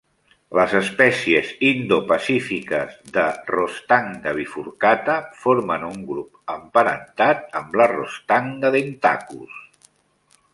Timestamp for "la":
7.83-7.87